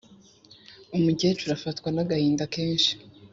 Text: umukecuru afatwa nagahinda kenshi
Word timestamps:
umukecuru 0.97 1.51
afatwa 1.57 1.87
nagahinda 1.95 2.43
kenshi 2.53 2.91